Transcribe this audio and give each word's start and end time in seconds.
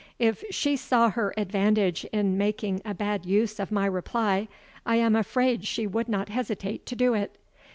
If 0.17 0.43
she 0.49 0.77
saw 0.77 1.11
her 1.11 1.31
advantage 1.37 2.05
in 2.05 2.35
making 2.35 2.81
a 2.83 2.95
bad 2.95 3.23
use 3.23 3.59
of 3.59 3.71
my 3.71 3.85
reply, 3.85 4.47
I 4.83 4.95
am 4.95 5.15
afraid 5.15 5.67
she 5.67 5.85
would 5.85 6.09
not 6.09 6.29
hesitate 6.29 6.87
to 6.87 6.95
do 6.95 7.13
it. 7.13 7.37